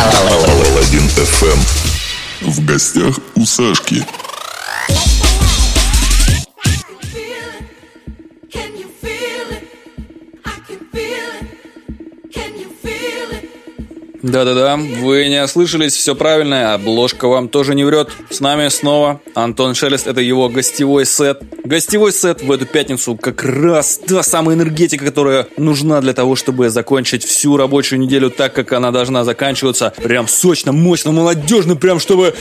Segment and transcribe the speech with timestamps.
[0.00, 1.58] Паладин FM.
[2.40, 4.04] В гостях у Сашки.
[14.22, 18.10] Да-да-да, вы не ослышались, все правильно, обложка вам тоже не врет.
[18.28, 21.42] С нами снова Антон Шелест, это его гостевой сет.
[21.64, 26.68] Гостевой сет в эту пятницу как раз та самая энергетика, которая нужна для того, чтобы
[26.68, 29.94] закончить всю рабочую неделю так, как она должна заканчиваться.
[30.02, 32.34] Прям сочно, мощно, молодежно, прям чтобы...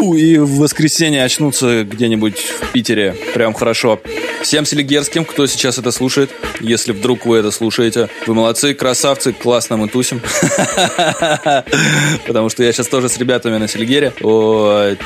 [0.00, 3.14] И в воскресенье очнуться где-нибудь в Питере.
[3.34, 4.00] Прям хорошо.
[4.42, 9.76] Всем селигерским, кто сейчас это слушает, если вдруг вы это слушаете, вы молодцы, красавцы, классно
[9.76, 10.20] мы тусим.
[12.26, 14.14] Потому что я сейчас тоже с ребятами на Селигере.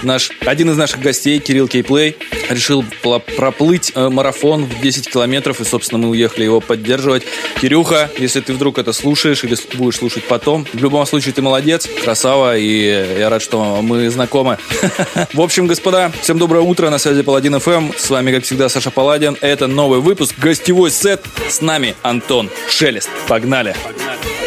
[0.03, 2.17] Наш, один из наших гостей, Кирилл Кейплей,
[2.49, 2.85] решил
[3.37, 7.25] проплыть э, марафон в 10 километров, и, собственно, мы уехали его поддерживать.
[7.61, 11.89] Кирюха, если ты вдруг это слушаешь или будешь слушать потом, в любом случае ты молодец,
[12.05, 14.59] красава, и я рад, что мы знакомы.
[15.33, 17.93] В общем, господа, всем доброе утро, на связи Паладин ФМ.
[17.97, 19.37] С вами, как всегда, Саша Паладин.
[19.41, 21.25] Это новый выпуск, гостевой сет.
[21.49, 23.11] С нами Антон Шелест.
[23.29, 23.75] Погнали!
[23.85, 24.44] Погнали!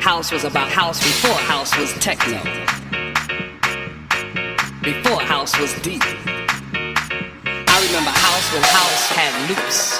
[0.00, 2.38] House was about house before house was techno.
[4.82, 6.02] Before house was deep.
[6.04, 9.98] I remember house when house had loops.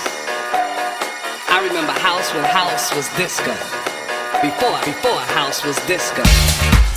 [1.50, 3.54] I remember house when house was disco.
[4.40, 6.93] Before, before house was disco.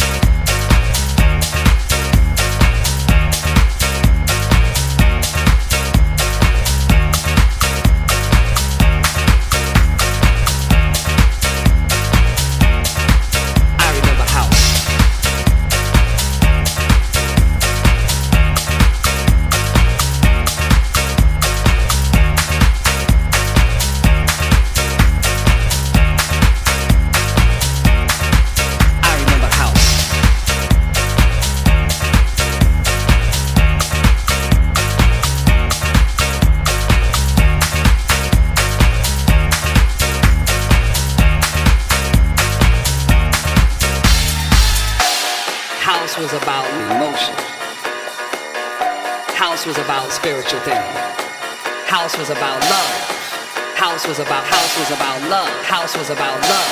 [55.87, 56.71] house was about love.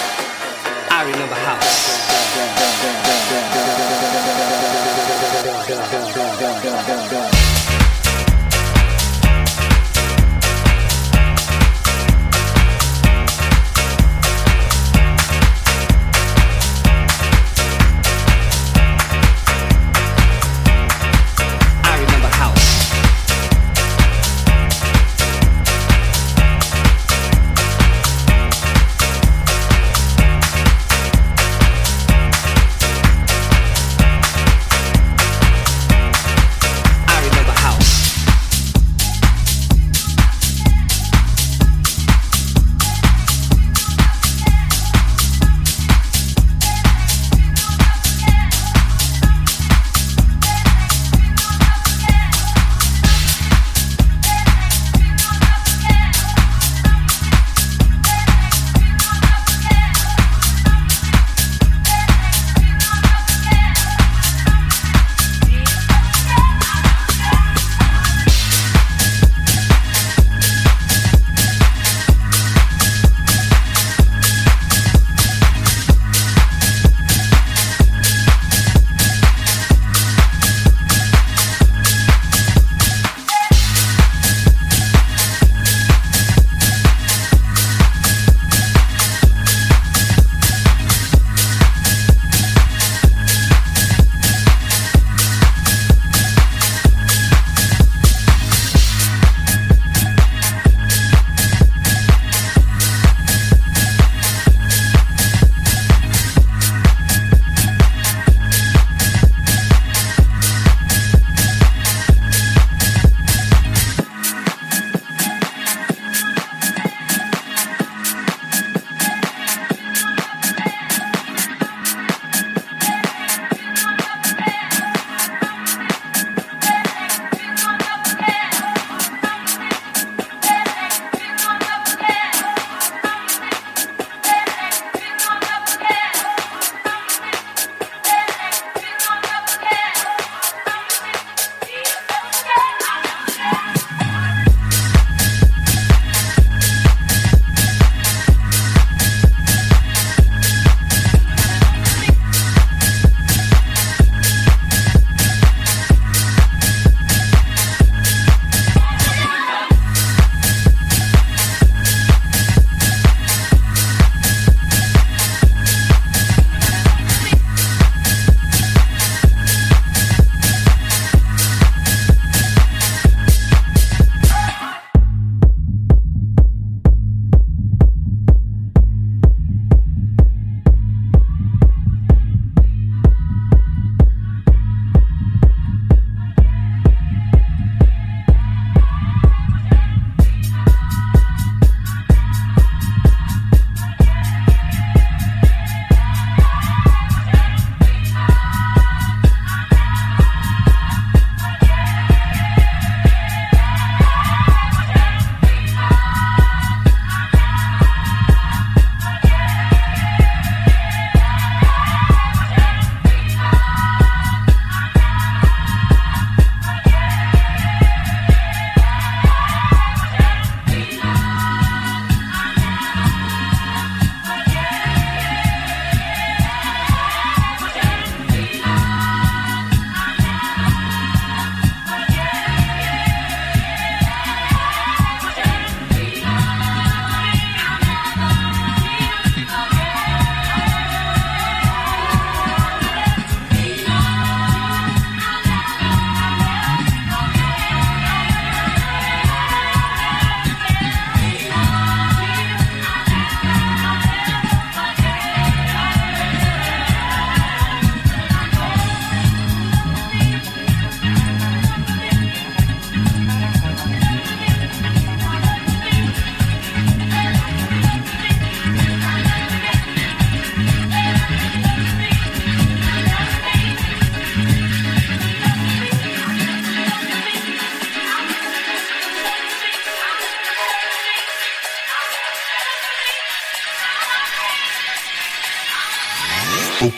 [0.91, 2.01] I remember house.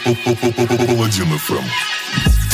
[0.07, 2.46] Паладин ФМ.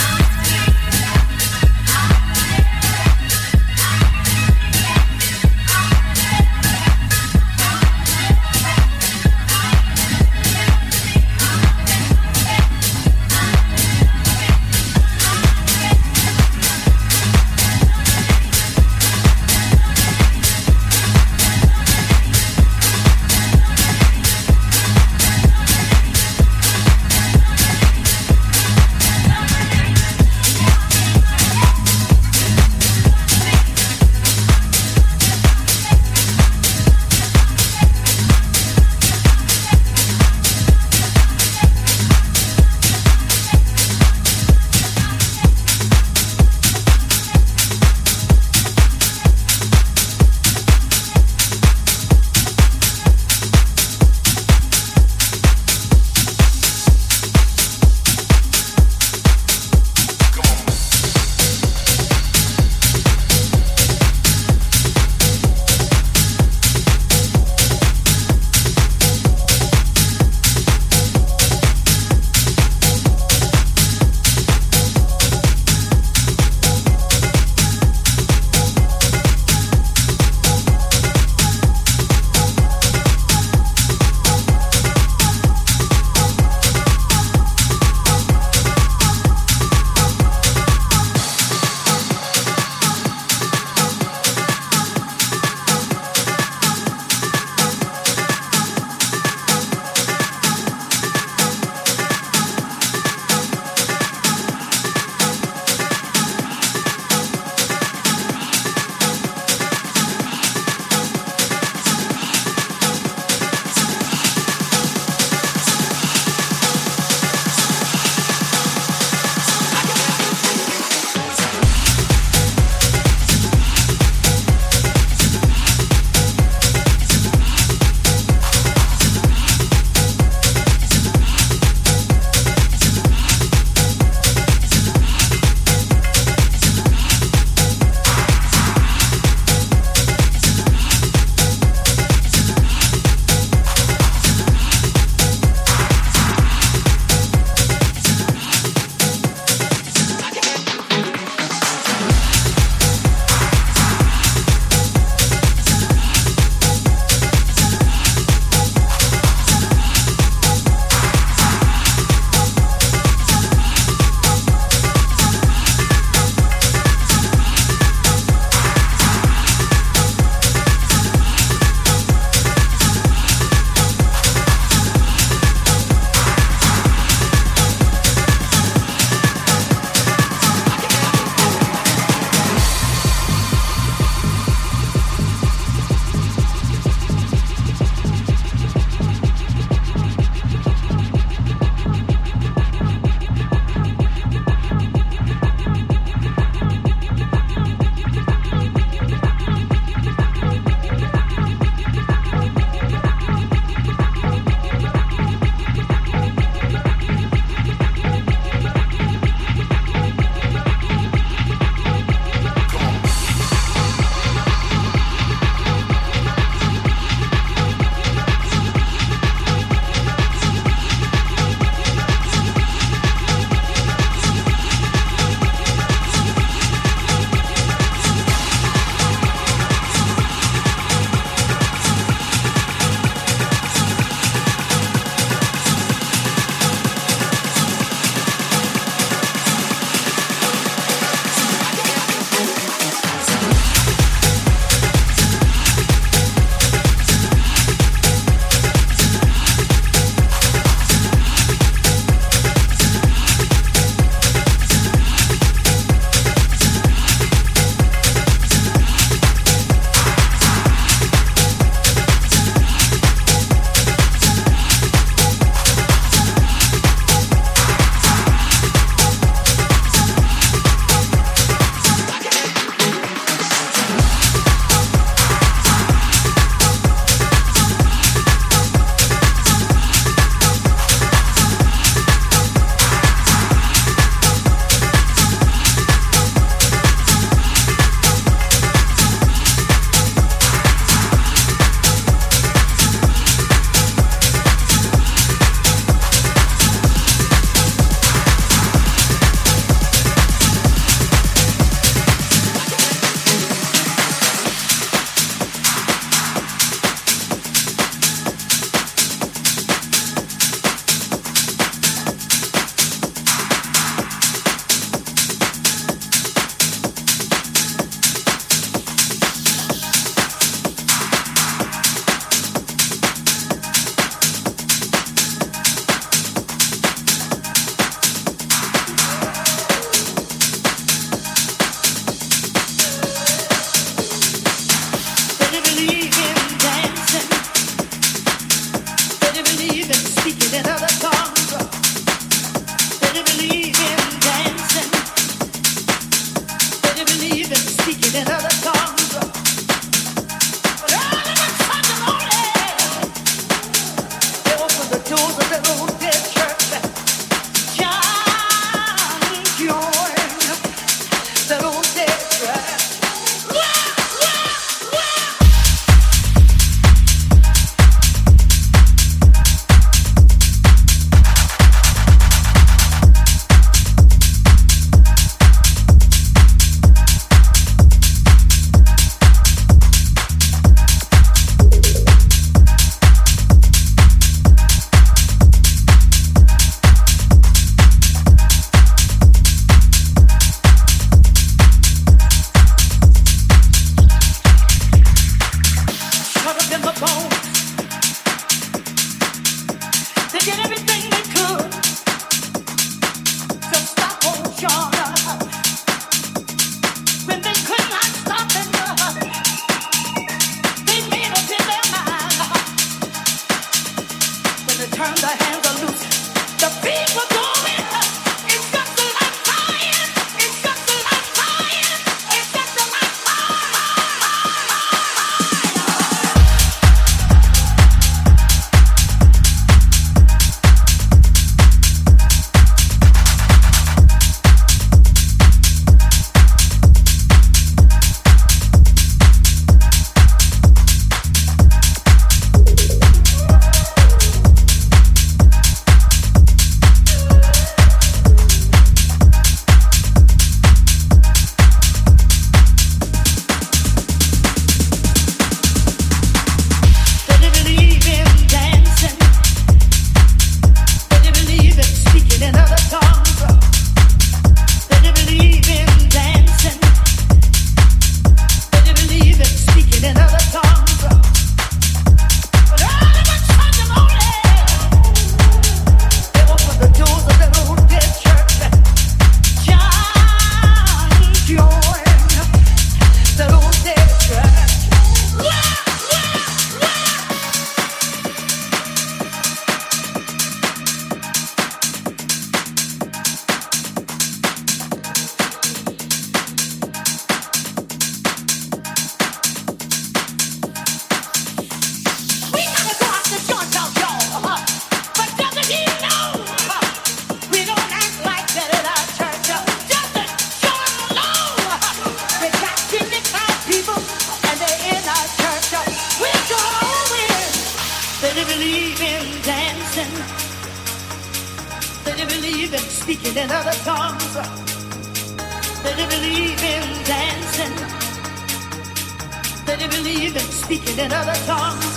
[530.99, 531.92] another tongue.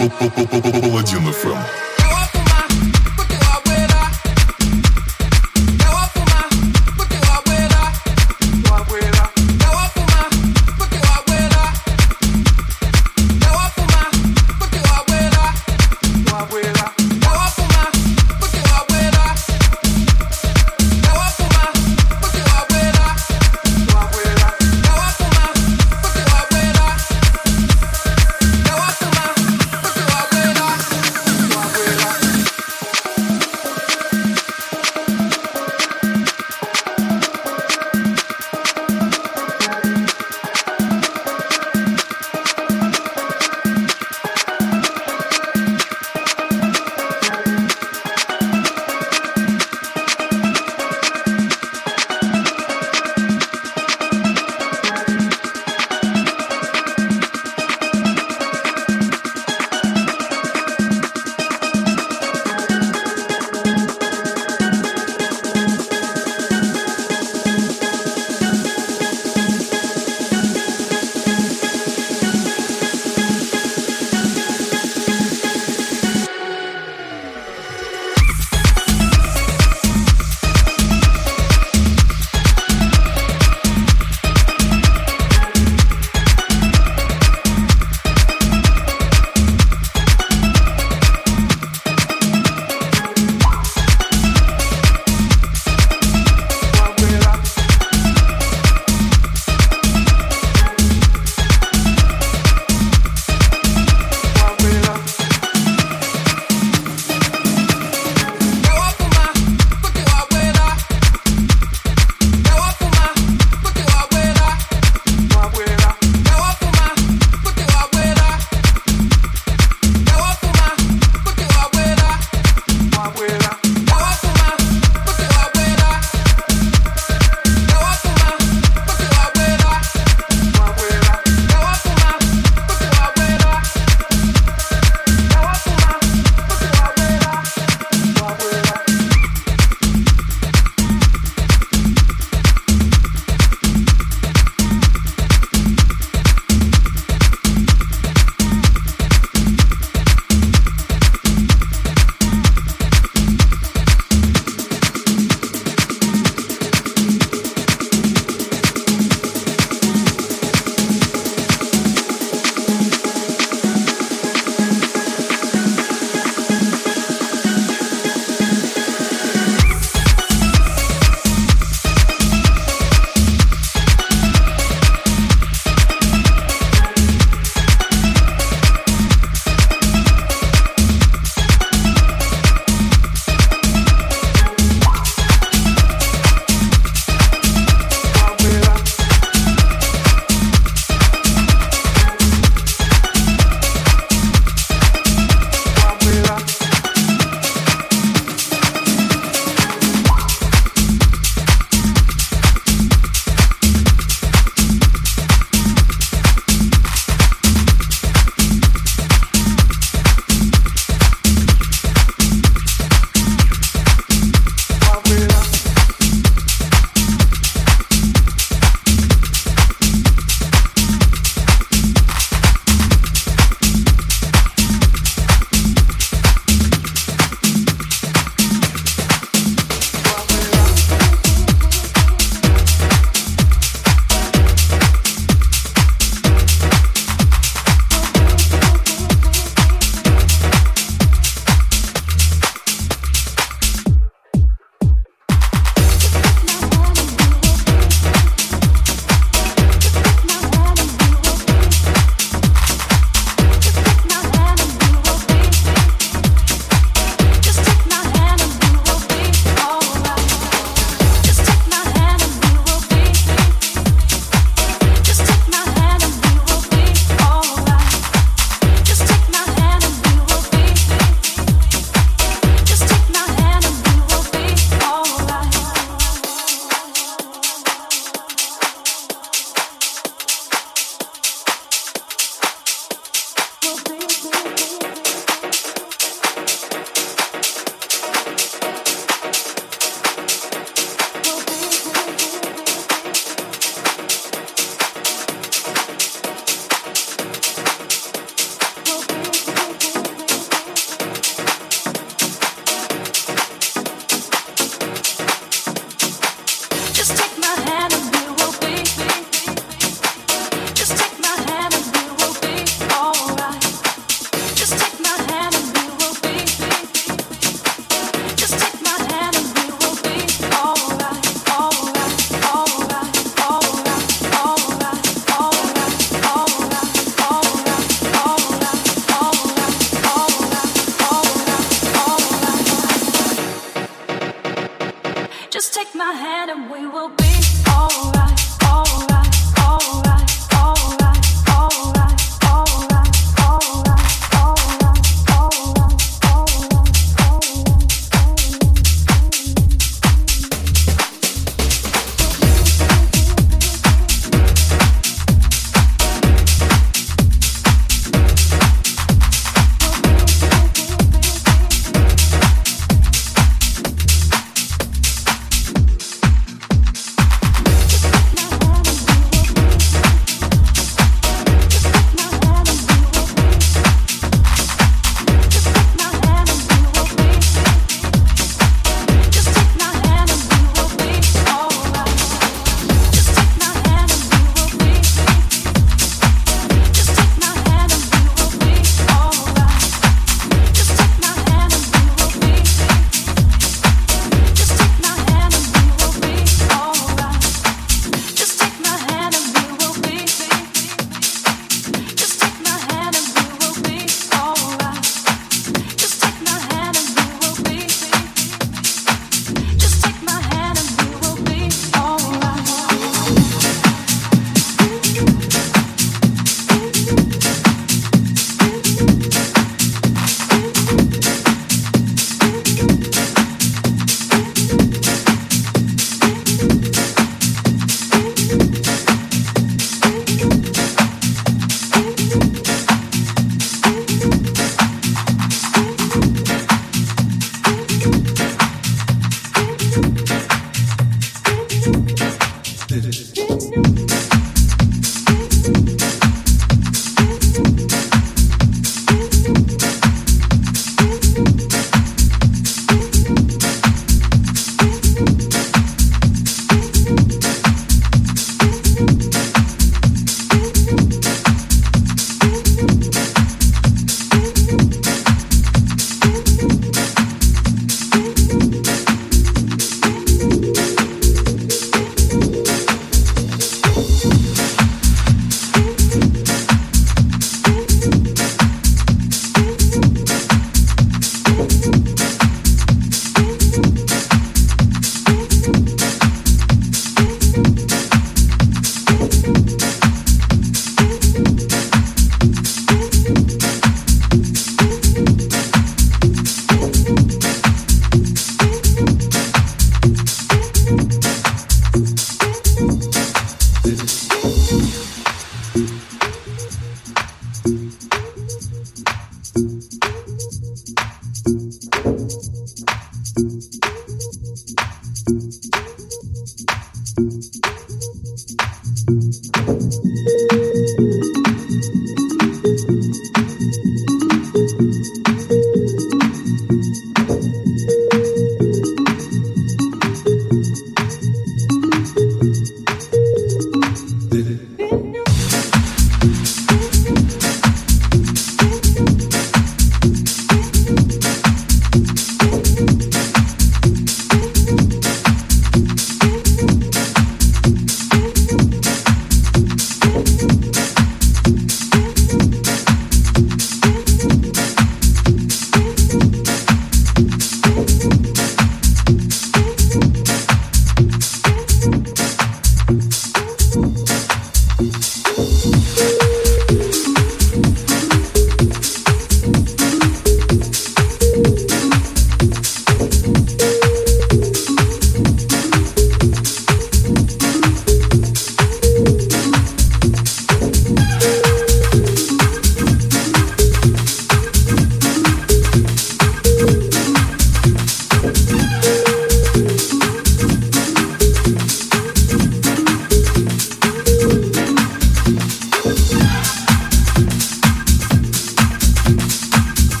[0.00, 1.99] Паладин ФМ.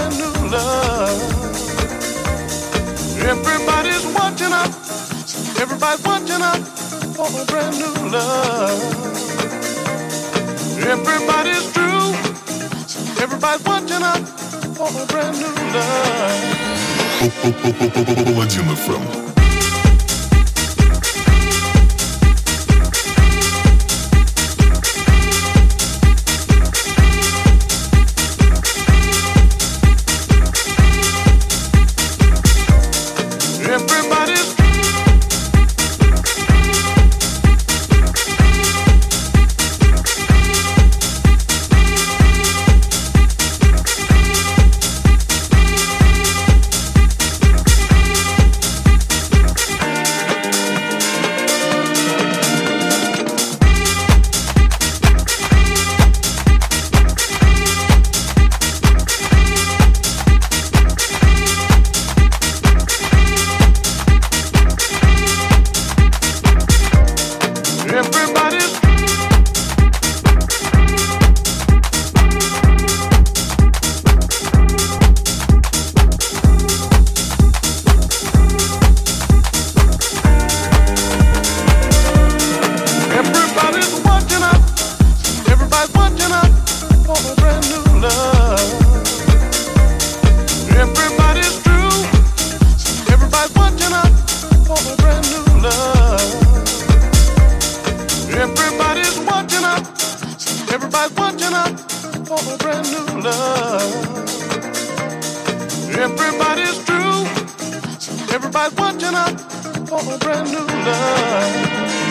[0.00, 1.20] brand new love.
[3.20, 4.72] Everybody's watching out.
[5.60, 6.62] Everybody's watching out
[7.16, 8.80] for a brand new love.
[10.78, 12.14] Everybody's true.
[13.22, 14.24] Everybody's watching out
[14.76, 16.66] for a brand new love.
[18.46, 19.29] Паладин ФМ.
[102.57, 104.27] brand new love.
[105.95, 107.25] Everybody's true.
[108.33, 109.39] Everybody's watching out
[109.87, 112.10] for a brand new love.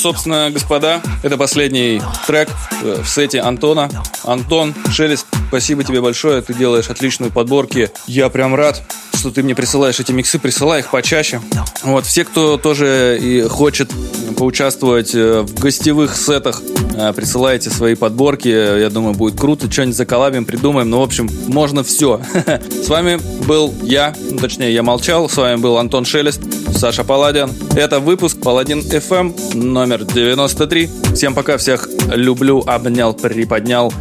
[0.00, 2.48] Собственно, господа, это последний трек
[2.82, 3.90] э, в сете Антона.
[4.24, 6.40] Антон, Шелест, спасибо тебе большое.
[6.42, 7.90] Ты делаешь отличные подборки.
[8.06, 8.82] Я прям рад,
[9.14, 10.38] что ты мне присылаешь эти миксы.
[10.38, 11.40] Присылай их почаще.
[11.82, 13.92] Вот, все, кто тоже и хочет
[14.36, 16.62] поучаствовать э, в гостевых сетах,
[16.94, 18.48] э, присылайте свои подборки.
[18.48, 19.70] Я думаю, будет круто.
[19.70, 20.88] Что-нибудь заколабим, придумаем.
[20.88, 22.22] Ну, в общем, можно все.
[22.82, 25.28] С вами был я, ну, точнее, я молчал.
[25.28, 26.40] С вами был Антон Шелест,
[26.80, 27.52] Саша Паладин.
[27.76, 30.88] Это выпуск Паладин FM номер 93.
[31.14, 33.92] Всем пока, всех люблю, обнял, приподнял,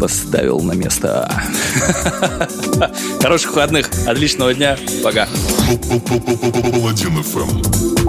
[0.00, 1.28] поставил на место.
[3.20, 5.26] Хороших выходных, отличного дня, пока.
[6.70, 7.99] Паладин FM.